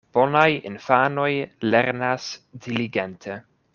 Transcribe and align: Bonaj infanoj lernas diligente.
Bonaj 0.17 0.45
infanoj 0.69 1.29
lernas 1.75 2.31
diligente. 2.65 3.37